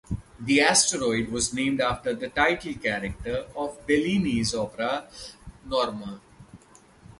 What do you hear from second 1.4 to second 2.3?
named after the